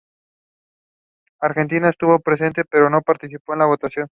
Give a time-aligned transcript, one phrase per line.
[1.41, 4.09] Argentina estuvo presente pero no participó en la votación.